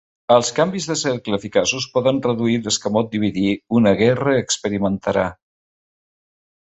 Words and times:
Els 0.35 0.47
canvis 0.59 0.85
de 0.91 0.95
cercle 0.99 1.37
eficaços 1.39 1.85
poden 1.97 2.21
reduir 2.27 2.55
l'escamot 2.67 3.11
dividir 3.15 3.51
una 3.81 3.93
gerra 4.01 4.33
experimentarà. 4.39 5.27